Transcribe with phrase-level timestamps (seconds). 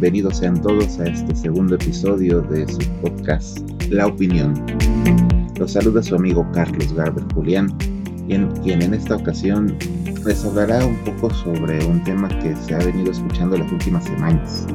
[0.00, 3.60] bienvenidos sean todos a este segundo episodio de su podcast
[3.90, 4.54] La Opinión.
[5.58, 7.68] Los saluda su amigo Carlos Garber Julián,
[8.62, 9.76] quien, en esta ocasión
[10.24, 14.66] les hablará un poco sobre un tema que se ha venido escuchando las últimas semanas,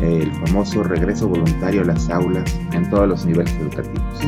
[0.00, 4.18] el famoso regreso voluntario a las aulas en todos los niveles educativos.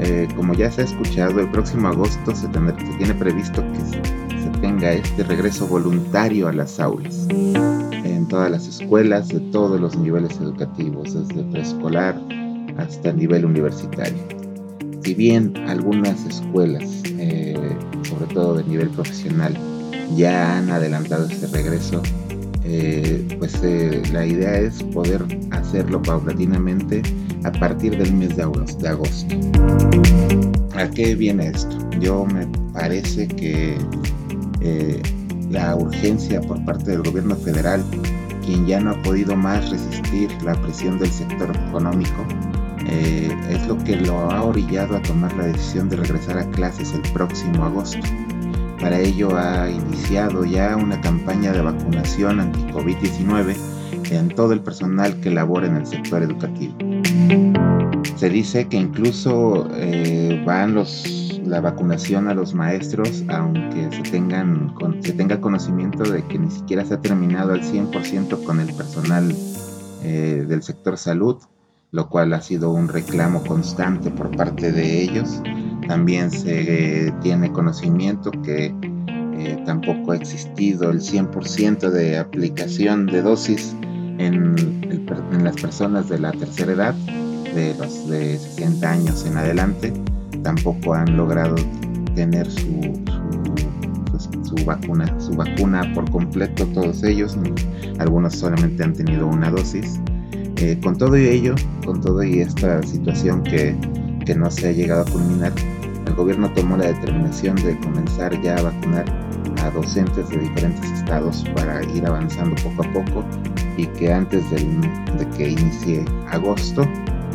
[0.00, 4.42] Eh, como ya se ha escuchado, el próximo agosto se, se tiene previsto que se,
[4.42, 7.28] se tenga este regreso voluntario a las aulas
[8.34, 12.20] todas las escuelas de todos los niveles educativos, desde preescolar
[12.76, 14.43] hasta el nivel universitario.
[15.04, 17.54] Si bien algunas escuelas, eh,
[18.08, 19.54] sobre todo de nivel profesional,
[20.16, 22.02] ya han adelantado este regreso,
[22.64, 27.02] eh, pues eh, la idea es poder hacerlo paulatinamente
[27.44, 29.36] a partir del mes de agosto.
[30.74, 31.78] ¿A qué viene esto?
[32.00, 33.76] Yo me parece que
[35.50, 37.84] la urgencia por parte del gobierno federal
[38.44, 42.26] quien ya no ha podido más resistir la presión del sector económico,
[42.86, 46.92] eh, es lo que lo ha orillado a tomar la decisión de regresar a clases
[46.92, 48.06] el próximo agosto.
[48.80, 53.56] Para ello ha iniciado ya una campaña de vacunación anti-COVID-19
[54.10, 56.74] en todo el personal que labora en el sector educativo.
[58.16, 60.74] Se dice que incluso eh, van
[61.44, 67.00] la vacunación a los maestros, aunque se tenga conocimiento de que ni siquiera se ha
[67.00, 69.34] terminado al 100% con el personal
[70.02, 71.38] eh, del sector salud,
[71.94, 75.40] lo cual ha sido un reclamo constante por parte de ellos.
[75.86, 78.74] También se tiene conocimiento que
[79.38, 83.76] eh, tampoco ha existido el 100% de aplicación de dosis
[84.18, 84.56] en,
[84.90, 86.94] en, las personas de la tercera edad,
[87.54, 89.92] de los de 60 años en adelante
[90.42, 91.54] tampoco han logrado
[92.16, 93.04] tener su,
[94.42, 97.38] su, vacuna, su vacuna por completo todos ellos,
[98.00, 100.00] algunos solamente han tenido una dosis.
[100.82, 101.54] Con todo ello,
[101.84, 103.76] con todo y esta situación que,
[104.24, 105.52] que no se ha llegado a culminar,
[106.06, 109.04] el gobierno tomó la determinación de comenzar ya a vacunar
[109.62, 113.24] a docentes de diferentes estados para ir avanzando poco a poco
[113.76, 116.88] y que antes de que inicie agosto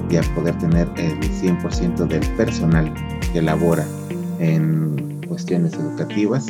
[0.09, 2.91] y a poder tener el 100% del personal
[3.31, 3.85] que labora
[4.39, 6.47] en cuestiones educativas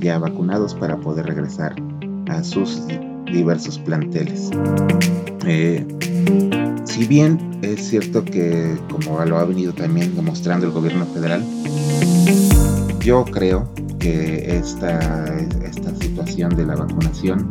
[0.00, 1.74] ya vacunados para poder regresar
[2.28, 2.82] a sus
[3.32, 4.50] diversos planteles.
[5.46, 5.86] Eh,
[6.84, 11.44] si bien es cierto que, como lo ha venido también demostrando el gobierno federal,
[13.00, 17.48] yo creo que esta, esta situación de la vacunación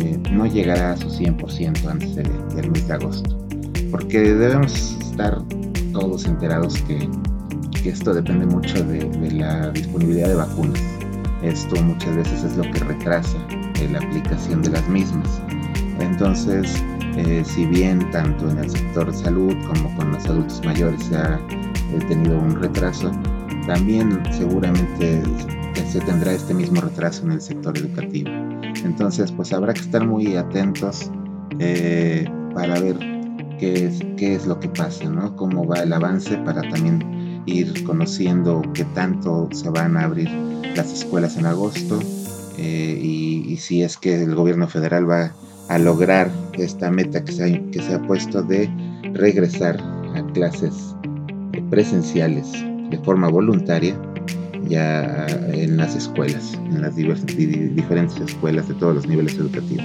[0.00, 3.42] eh, no llegará a su 100% antes del mes de agosto
[3.92, 5.38] porque debemos estar
[5.92, 7.08] todos enterados que,
[7.88, 10.80] esto depende mucho de, la disponibilidad de vacunas.
[11.42, 13.36] Esto muchas veces es lo que retrasa
[13.88, 15.40] la aplicación de las mismas.
[16.00, 16.82] Entonces,
[17.16, 21.40] eh, si bien tanto en el sector salud como con los adultos mayores se ha
[22.08, 23.10] tenido un retraso,
[23.66, 25.22] también seguramente
[25.90, 28.30] se tendrá este mismo retraso en el sector educativo.
[28.84, 31.10] Entonces, pues habrá que estar muy atentos
[31.58, 32.98] eh, para ver
[33.58, 35.36] qué es, qué es lo que pasa, ¿no?
[35.36, 40.30] Cómo va el avance para también ir conociendo qué tanto se van a abrir
[40.74, 42.00] las escuelas en agosto
[42.58, 45.32] eh, y, si es que el gobierno federal va
[45.68, 48.68] a lograr esta meta que se ha, que se ha puesto de
[49.14, 49.80] regresar
[50.14, 50.94] a clases
[51.70, 52.50] presenciales
[52.90, 53.96] de forma voluntaria
[54.68, 59.84] ya en las escuelas, en las diferentes escuelas de todos los niveles educativos.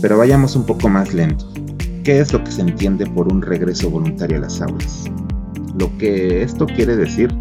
[0.00, 1.46] Pero vayamos un poco más lento.
[2.02, 5.04] ¿Qué es lo que se entiende por un regreso voluntario a las aulas?
[5.78, 7.34] Lo que esto quiere decir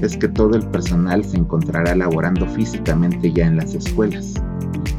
[0.00, 4.34] es que todo el personal se encontrará laborando físicamente ya en las escuelas.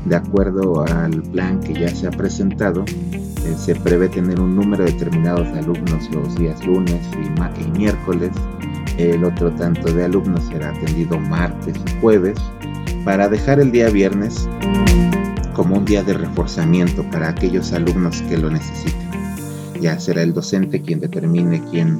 [0.06, 4.84] De acuerdo al plan que ya se ha presentado, eh, se prevé tener un número
[4.84, 8.32] determinado de alumnos los días lunes y, y miércoles.
[8.98, 12.38] El otro tanto de alumnos será atendido martes y jueves
[13.04, 14.48] para dejar el día viernes
[15.54, 19.10] como un día de reforzamiento para aquellos alumnos que lo necesiten.
[19.80, 22.00] Ya será el docente quien determine quién,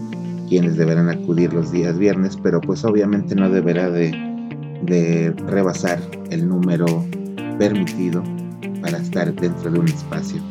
[0.52, 4.12] quiénes deberán acudir los días viernes, pero pues obviamente no deberá de,
[4.84, 5.98] de rebasar
[6.30, 7.06] el número
[7.58, 8.22] permitido
[8.82, 10.42] para estar dentro de un espacio,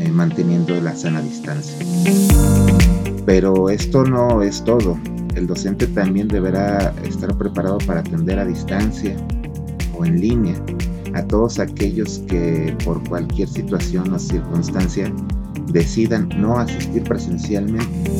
[0.00, 1.76] eh, manteniendo la sana distancia.
[3.26, 4.98] Pero esto no es todo.
[5.34, 9.14] el docente también deberá estar preparado para atender a distancia
[9.94, 10.54] o en línea
[11.12, 15.12] a todos aquellos que por cualquier situación o circunstancia
[15.66, 18.10] decidan no asistir presencialmente,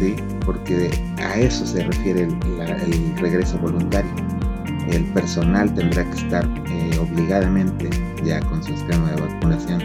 [0.00, 0.14] ¿sí?
[0.46, 4.10] Porque a eso se refiere el, regreso voluntario.
[4.88, 7.90] El personal tendrá que estar eh, obligadamente
[8.24, 9.82] ya con su esquema de vacunación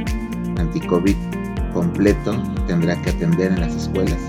[0.60, 1.16] anti-COVID
[1.74, 4.20] completo, tendrá que atender en las escuelas,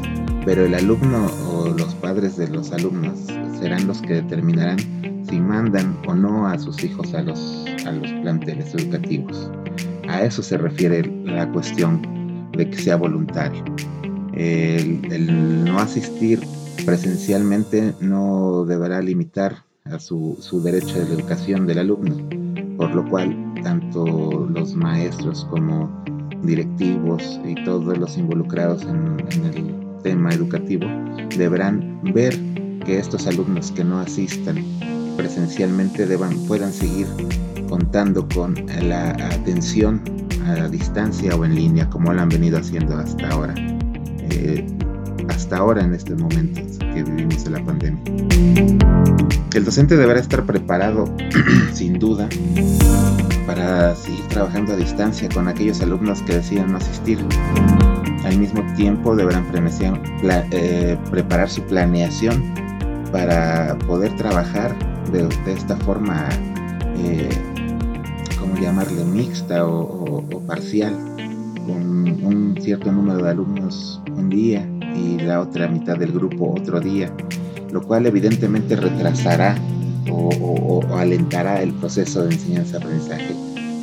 [0.44, 3.19] pero el alumno o los padres de los alumnos
[3.61, 4.79] serán los que determinarán
[5.29, 9.50] si mandan o no a sus hijos a los, a los planteles educativos.
[10.08, 12.02] A eso se refiere la cuestión
[12.52, 13.64] de que sea voluntario.
[14.42, 16.40] El, no asistir
[16.84, 22.16] presencialmente no deberá limitar a su, derecho de la educación del alumno,
[22.76, 26.04] por lo cual tanto los maestros como
[26.42, 30.86] directivos y todos los involucrados en, el tema educativo
[31.36, 32.36] deberán ver
[32.84, 34.56] que estos alumnos que no asistan
[35.16, 36.08] presencialmente
[36.48, 37.06] puedan seguir
[37.68, 40.02] contando con la atención
[40.46, 43.54] a distancia o en línea como lo han venido haciendo hasta ahora.
[45.29, 48.02] Hasta ahora en estos momentos que vivimos en la pandemia.
[49.55, 51.05] El docente deberá estar preparado,
[51.73, 52.29] sin duda,
[53.46, 57.19] para seguir trabajando a distancia con aquellos alumnos que decidan no asistir.
[58.25, 59.44] Al mismo tiempo deberán
[60.52, 62.43] eh, preparar su planeación
[63.11, 64.75] para poder trabajar
[65.11, 66.29] de, esta forma,
[66.96, 67.29] eh,
[68.38, 69.05] ¿cómo llamarle?
[69.05, 70.96] Mixta o, parcial,
[72.60, 77.14] cierto número de alumnos un día y la otra mitad del grupo otro día,
[77.70, 79.56] lo cual evidentemente retrasará
[80.10, 83.34] o, alentará el proceso de enseñanza-aprendizaje.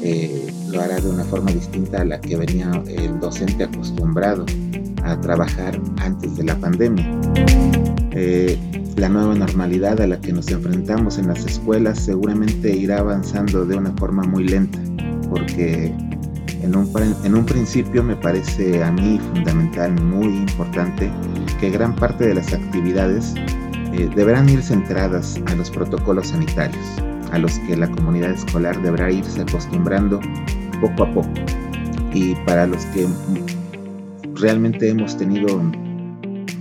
[0.02, 4.46] Eh, lo hará de una forma distinta a la que venía el docente acostumbrado
[5.04, 7.10] a trabajar antes de la pandemia.
[8.12, 8.58] Eh,
[8.98, 13.78] la nueva normalidad a la que nos enfrentamos en las escuelas seguramente irá avanzando de
[13.78, 14.80] una forma muy lenta,
[15.30, 15.94] porque
[16.62, 21.12] en un, principio me parece a mí fundamental, muy importante,
[21.60, 23.34] que gran parte de las actividades
[23.94, 26.86] eh, deberán ir centradas a los protocolos sanitarios,
[27.32, 30.20] a los que la comunidad escolar deberá irse acostumbrando
[30.82, 31.32] poco a poco.
[32.14, 33.08] Y para los que
[34.36, 35.62] realmente hemos tenido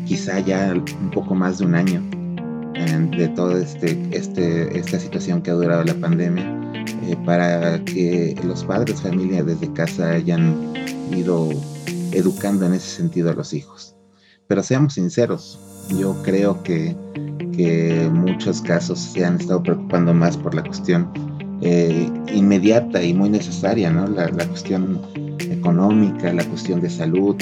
[0.04, 2.02] quizá ya un poco más de un año
[3.16, 6.57] de toda este, este, esta situación que ha durado la pandemia,
[7.08, 10.74] eh, para que los padres, familia desde casa hayan
[11.16, 11.48] ido
[12.12, 13.96] educando en ese sentido a los hijos.
[14.46, 15.58] Pero seamos sinceros,
[15.98, 16.94] yo creo que,
[17.56, 21.10] que muchos casos se han estado preocupando más por la cuestión
[21.62, 24.06] eh, inmediata y muy necesaria, ¿no?
[24.06, 25.00] La, la, cuestión
[25.38, 27.36] económica, la cuestión de salud.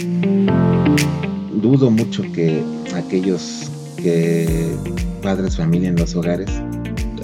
[1.61, 2.63] Dudo mucho que
[2.95, 4.77] aquellos que
[5.23, 6.51] padres, familia en los hogares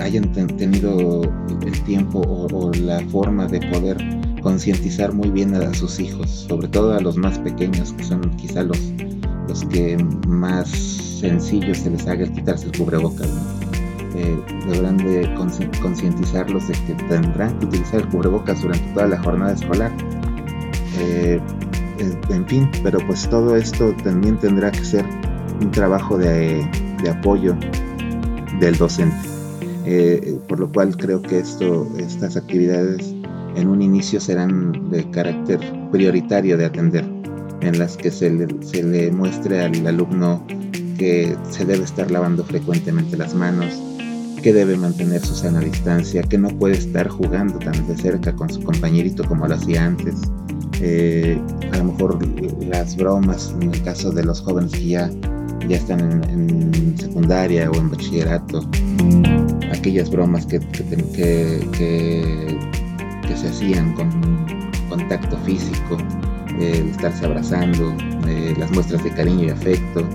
[0.02, 1.22] hayan tenido
[1.64, 3.96] el tiempo o, la forma de poder
[4.42, 8.62] concientizar muy bien a sus hijos, sobre todo a los más pequeños, que son quizá
[8.62, 8.78] los,
[9.48, 9.96] los que
[10.26, 13.28] más sencillos se les haga el quitarse el cubrebocas.
[14.14, 14.38] Eh,
[14.68, 15.32] deberán de
[15.80, 19.92] concientizarlos de que tendrán que utilizar el cubrebocas durante toda la jornada escolar.
[20.98, 21.40] Eh,
[22.30, 25.04] en fin, pero pues todo esto también tendrá que ser
[25.60, 26.68] un trabajo de,
[27.02, 27.56] de apoyo
[28.58, 29.41] del docente.
[29.84, 33.14] Eh, por lo cual creo que esto, estas actividades
[33.56, 37.04] en un inicio serán de carácter prioritario de atender,
[37.60, 40.44] en las que se le, se le muestre al alumno
[40.98, 43.80] que se debe estar lavando frecuentemente las manos,
[44.40, 48.50] que debe mantener su sana distancia, que no puede estar jugando tan de cerca con
[48.50, 50.14] su compañerito como lo hacía antes.
[50.80, 51.40] Eh,
[51.72, 52.18] a lo mejor
[52.66, 55.10] las bromas, en el caso de los jóvenes que ya
[55.68, 58.68] ya están en, secundaria o en bachillerato,
[59.72, 64.10] aquellas bromas que, que, que, se hacían con
[64.88, 65.96] contacto físico,
[66.60, 67.96] el estarse abrazando,
[68.28, 70.06] eh, las muestras de cariño y afecto,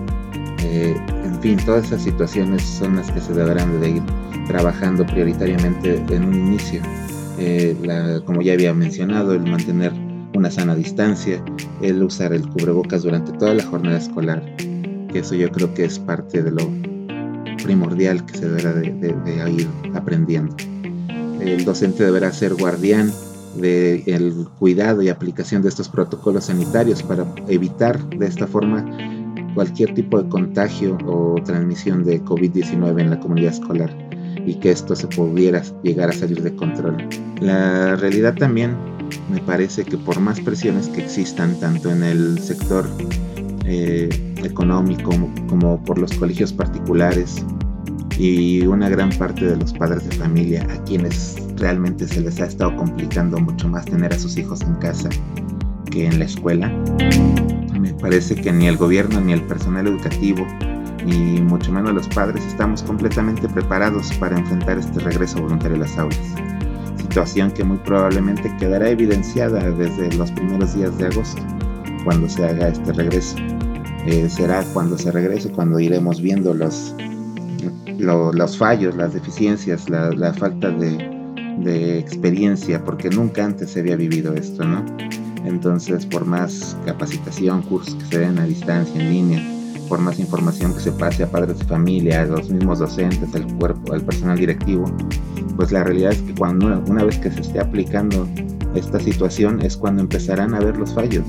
[0.64, 0.96] eh,
[1.26, 4.04] en fin, todas esas situaciones son las que se deberán de ir
[4.48, 6.82] trabajando prioritariamente en un inicio.
[7.40, 7.76] Eh,
[8.26, 9.92] como ya había mencionado, el mantener
[10.36, 11.44] una sana distancia,
[11.82, 14.44] el usar el cubrebocas durante toda la jornada escolar,
[15.14, 16.70] eso yo creo que es parte de lo
[17.68, 20.56] primordial que se deberá de, ir aprendiendo.
[21.42, 23.12] El docente deberá ser guardián
[23.58, 28.86] del cuidado y aplicación de estos protocolos sanitarios para evitar de esta forma
[29.54, 33.92] cualquier tipo de contagio o transmisión de COVID-19 en la comunidad escolar
[34.46, 36.96] y que esto se pudiera llegar a salir de control.
[37.42, 38.78] La realidad también
[39.30, 42.88] me parece que por más presiones que existan tanto en el sector
[43.66, 44.08] eh,
[44.44, 45.12] económico
[45.50, 47.44] como por los colegios particulares
[48.18, 52.46] y una gran parte de los padres de familia a quienes realmente se les ha
[52.46, 55.10] estado complicando mucho más tener a sus hijos en casa
[55.92, 56.70] que en la escuela.
[57.80, 60.46] Me parece que ni el gobierno ni el personal educativo
[61.08, 65.98] ni mucho menos los padres estamos completamente preparados para enfrentar este regreso voluntario a las
[65.98, 66.20] aulas.
[66.98, 71.42] Situación que muy probablemente quedará evidenciada desde los primeros días de agosto,
[72.04, 73.38] cuando se haga este regreso.
[74.06, 76.94] Eh, será cuando se regrese, cuando iremos viendo los,
[77.98, 84.64] los fallos, las deficiencias, la, falta de, experiencia, porque nunca antes se había vivido esto,
[84.64, 84.86] ¿no?
[85.46, 90.74] Entonces, por más capacitación, cursos que se den a distancia, en línea, por más información
[90.74, 94.38] que se pase a padres de familia, a los mismos docentes, al cuerpo, al personal
[94.38, 94.86] directivo,
[95.56, 98.28] pues la realidad es que cuando una, vez que se esté aplicando
[98.76, 101.26] esta situación es cuando empezarán a ver los fallos,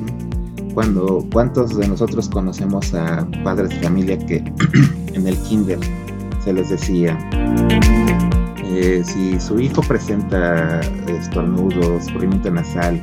[0.75, 4.37] Cuando, ¿Cuántos de nosotros conocemos a padres de familia que
[5.15, 5.79] en el kinder
[6.45, 7.19] se les decía,
[8.65, 13.01] eh, si su hijo presenta estornudos, escurrimiento nasal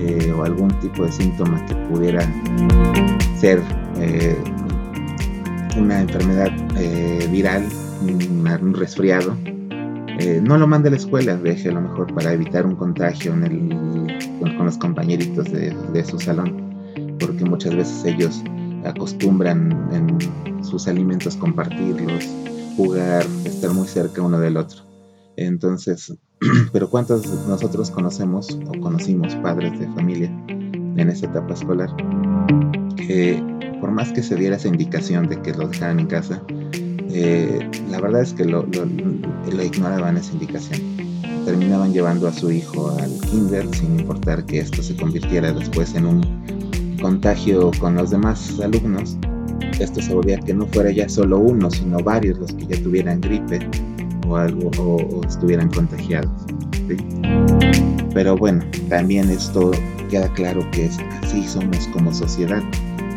[0.00, 2.20] eh, o algún tipo de síntoma que pudiera
[3.38, 3.62] ser
[3.98, 4.36] eh,
[5.76, 6.50] una enfermedad
[7.30, 7.66] viral,
[8.02, 9.36] un resfriado,
[10.42, 14.64] no lo mande a la escuela, deje a lo mejor para evitar un contagio con,
[14.64, 16.74] los compañeritos de, de su salón,
[17.18, 18.42] porque muchas veces ellos
[18.84, 22.24] acostumbran en sus alimentos compartirlos,
[22.76, 24.82] jugar, estar muy cerca uno del otro.
[25.36, 26.14] Entonces,
[26.72, 31.90] pero ¿cuántos nosotros conocemos o conocimos padres de familia en esta etapa escolar
[32.96, 33.42] que
[33.80, 36.42] por más que se diera esa indicación de que lo dejaran en casa,
[37.10, 40.80] eh, la verdad es que lo, lo, ignoraban esa indicación.
[41.44, 46.06] Terminaban llevando a su hijo al kinder sin importar que esto se convirtiera después en
[46.06, 49.16] un contagio con los demás alumnos
[49.80, 53.58] esto se que no fuera ya solo uno, sino varios los que ya tuvieran gripe
[54.26, 56.30] o algo o, estuvieran contagiados.
[58.14, 59.72] Pero bueno, también esto
[60.10, 62.62] queda claro que es así somos como sociedad.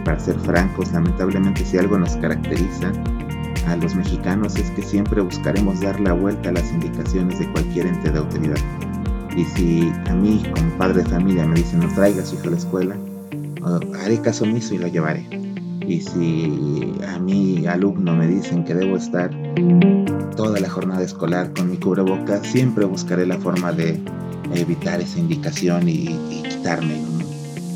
[0.04, 2.92] Para ser francos, lamentablemente si algo nos caracteriza
[3.68, 7.88] a los mexicanos es que siempre buscaremos dar la vuelta a las indicaciones de cualquier
[7.88, 8.58] ente de autoridad.
[9.36, 12.48] Y si a mí como padre de familia me dicen no traiga a su hijo
[12.48, 12.96] a la escuela,
[14.04, 15.40] haré caso omiso y lo llevaré
[15.90, 19.32] y si a mi alumno me dicen que debo estar
[20.36, 24.00] toda la jornada escolar con mi cubreboca, siempre buscaré la forma de
[24.54, 26.06] evitar esa indicación y,
[26.48, 27.02] quitarme.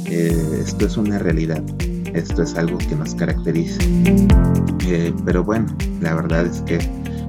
[0.06, 1.64] Eh, esto es una realidad,
[2.14, 3.82] esto es algo que nos caracteriza.
[4.86, 6.78] Eh, pero bueno, la verdad es que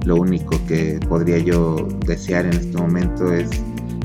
[0.05, 3.49] lo único que podría yo desear en este momento es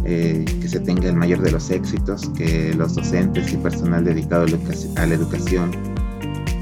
[0.04, 4.46] eh, que se tenga el mayor de los éxitos, que los docentes y personal dedicado
[4.96, 6.00] a la educación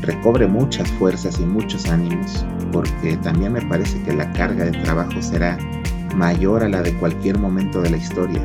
[0.08, 5.20] recobre muchas fuerzas y muchos ánimos, porque también me parece que la carga de trabajo
[5.20, 5.58] será
[6.16, 8.42] mayor a la de cualquier momento de la historia.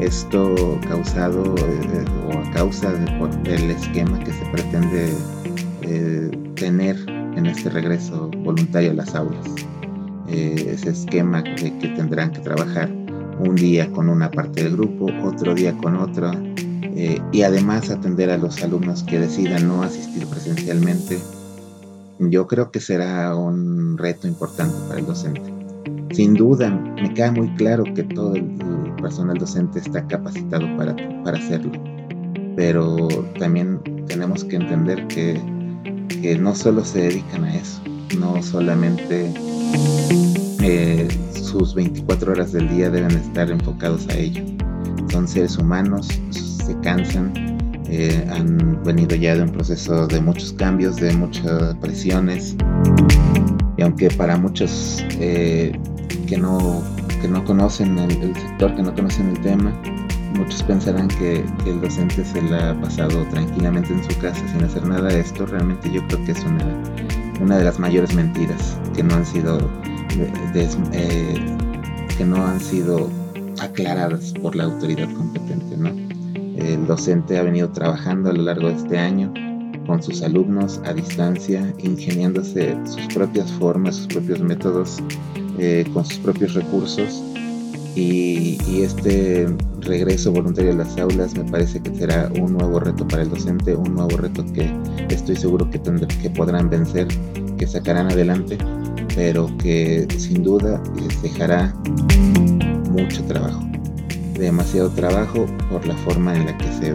[0.00, 5.12] Esto causado eh, o a causa del esquema que se pretende
[5.82, 6.96] eh, tener
[7.36, 9.46] en este regreso voluntario a las aulas.
[10.28, 12.88] Eh, ese esquema de que tendrán que trabajar
[13.38, 16.32] un día con una parte del grupo, otro día con otra,
[16.96, 21.18] eh, y además atender a los alumnos que decidan no asistir presencialmente,
[22.18, 25.42] yo creo que será un reto importante para el docente.
[26.12, 28.44] Sin duda, me queda muy claro que todo el
[29.00, 30.94] personal docente está capacitado para,
[31.24, 31.72] para hacerlo,
[32.56, 35.40] pero también tenemos que entender que,
[36.20, 37.80] que no solo se dedican a eso,
[38.18, 39.32] no solamente
[40.62, 44.44] eh, sus 24 horas del día deben estar enfocados a ello.
[45.10, 46.08] Son seres humanos,
[46.82, 47.32] cansan,
[47.88, 52.56] eh, han venido ya de un proceso de muchos cambios, de muchas presiones,
[53.76, 55.72] y aunque para muchos eh,
[56.26, 56.82] que, no,
[57.20, 59.72] que no conocen el, sector, que no conocen el tema,
[60.36, 64.86] muchos pensarán que, el docente se la ha pasado tranquilamente en su casa sin hacer
[64.86, 65.46] nada de esto.
[65.46, 66.82] Realmente yo creo que es una,
[67.40, 69.58] una de las mayores mentiras que no han sido
[70.92, 71.56] eh,
[72.16, 73.08] que no han sido
[73.60, 75.49] aclaradas por la autoridad competente,
[76.90, 79.32] docente ha venido trabajando a lo largo de este año
[79.86, 84.98] con sus alumnos a distancia, ingeniándose sus propias formas, sus propios métodos,
[85.58, 87.22] eh, con sus propios recursos.
[87.94, 89.46] Y, este
[89.80, 93.74] regreso voluntario a las aulas me parece que será un nuevo reto para el docente,
[93.76, 94.72] un nuevo reto que
[95.10, 97.06] estoy seguro que, que podrán vencer,
[97.58, 98.58] que sacarán adelante,
[99.14, 101.74] pero que sin duda les dejará
[102.90, 103.69] mucho trabajo
[104.40, 106.94] demasiado trabajo por la forma en la que se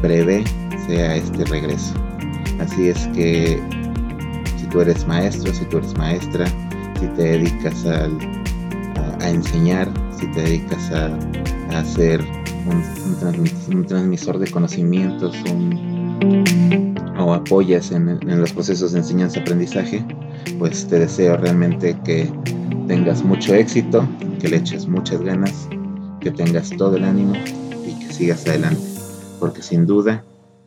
[0.00, 0.44] prevé
[0.86, 1.94] sea este regreso.
[2.60, 3.60] Así es que
[4.56, 6.46] si tú eres maestro, si tú eres maestra,
[7.00, 8.08] si te dedicas a,
[9.26, 11.18] enseñar, si te dedicas a,
[11.76, 12.24] hacer
[12.66, 15.36] un, transmisor de conocimientos
[17.18, 20.04] o apoyas en, en los procesos de enseñanza-aprendizaje,
[20.58, 22.30] pues te deseo realmente que
[22.86, 25.68] tengas mucho éxito, que le eches muchas ganas,
[26.26, 27.34] que tengas todo el ánimo
[27.86, 28.82] y que sigas adelante,
[29.38, 30.24] porque sin duda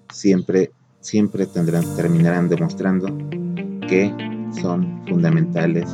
[0.09, 3.07] siempre, siempre tendrán, terminarán demostrando
[3.85, 4.09] que
[4.61, 5.89] son fundamentales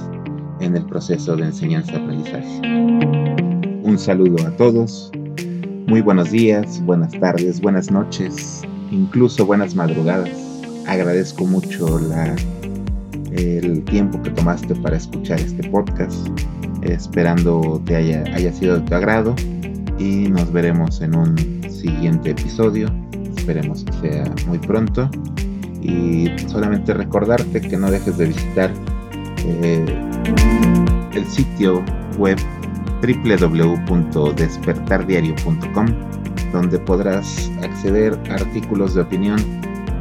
[0.60, 2.62] en el proceso de enseñanza-aprendizaje.
[3.82, 5.12] Un saludo a todos,
[5.88, 10.30] muy buenos días, buenas tardes, buenas noches, incluso buenas madrugadas.
[10.86, 12.00] Agradezco mucho
[13.32, 16.28] el tiempo que tomaste para escuchar este podcast.
[16.84, 19.34] Esperando te haya, haya sido de tu agrado
[19.98, 21.36] y nos veremos en un
[21.70, 22.90] siguiente episodio.
[23.38, 25.10] Esperemos que sea muy pronto.
[25.82, 28.74] Y solamente recordarte que no dejes de visitar
[29.46, 29.86] eh,
[31.14, 31.82] el sitio
[32.18, 32.38] web
[33.02, 35.86] www.despertardiario.com
[36.52, 39.40] donde podrás acceder a artículos de opinión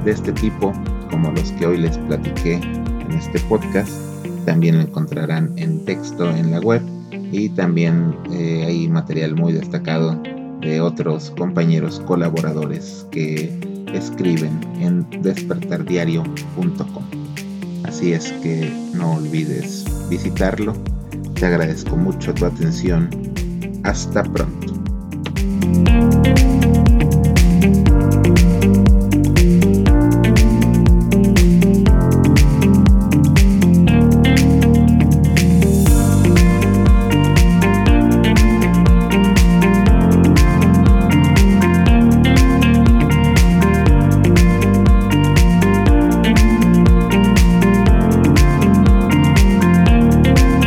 [0.05, 0.73] de este tipo
[1.11, 3.93] como los que hoy les platiqué en este podcast.
[4.47, 6.83] También lo encontrarán en texto en la web
[7.35, 10.23] y también eh, hay material muy destacado
[10.61, 13.53] de otros compañeros colaboradores que
[13.93, 17.05] escriben en despertardiario.com.
[17.83, 20.75] Así es que no olvides visitarlo.
[21.35, 23.11] Te agradezco mucho tu atención.
[23.83, 24.74] Hasta pronto.